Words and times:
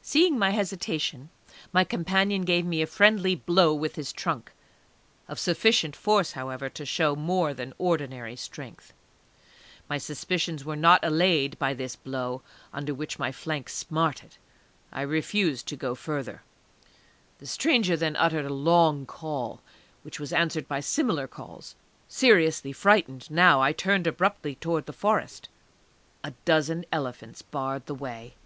Seeing 0.00 0.38
my 0.38 0.52
hesitation, 0.52 1.28
my 1.70 1.84
companion 1.84 2.46
gave 2.46 2.64
me 2.64 2.80
a 2.80 2.86
friendly 2.86 3.34
blow 3.34 3.74
with 3.74 3.96
his 3.96 4.10
trunk, 4.10 4.52
of 5.28 5.38
sufficient 5.38 5.94
force, 5.94 6.32
however, 6.32 6.70
to 6.70 6.86
show 6.86 7.14
more 7.14 7.52
than 7.52 7.74
ordinary 7.76 8.36
strength. 8.36 8.94
My 9.86 9.98
suspicions 9.98 10.64
were 10.64 10.76
not 10.76 11.04
allayed 11.04 11.58
by 11.58 11.74
this 11.74 11.94
blow, 11.94 12.40
under 12.72 12.94
which 12.94 13.18
my 13.18 13.30
flank 13.30 13.68
smarted; 13.68 14.38
I 14.92 15.02
refused 15.02 15.68
to 15.68 15.76
go 15.76 15.94
further. 15.94 16.40
The 17.36 17.46
stranger 17.46 17.98
then 17.98 18.16
uttered 18.16 18.46
a 18.46 18.54
long 18.54 19.04
call, 19.04 19.60
which 20.04 20.18
was 20.18 20.32
answered 20.32 20.66
by 20.66 20.80
similar 20.80 21.28
calls. 21.28 21.74
Seriously 22.08 22.72
frightened 22.72 23.30
now, 23.30 23.60
I 23.60 23.72
turned 23.74 24.06
abruptly 24.06 24.54
towards 24.54 24.86
the 24.86 24.94
Forest. 24.94 25.50
A 26.24 26.30
dozen 26.46 26.86
elephants 26.90 27.42
barred 27.42 27.84
the 27.84 27.94
way. 27.94 28.36